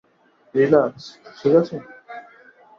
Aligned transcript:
Relax, 0.55 1.03
ঠিক 1.37 1.53
আছে? 1.61 1.75